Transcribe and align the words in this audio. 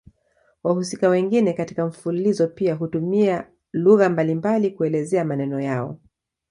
Wahusika 0.63 1.09
wengine 1.09 1.53
katika 1.53 1.85
mfululizo 1.85 2.47
pia 2.47 2.73
hutumia 2.75 3.47
lugha 3.73 4.09
mbalimbali 4.09 4.71
kuelezea 4.71 5.25
maneno 5.25 5.61
yao. 5.61 5.97